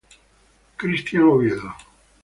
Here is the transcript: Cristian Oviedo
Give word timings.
Cristian 0.79 1.29
Oviedo 1.29 1.69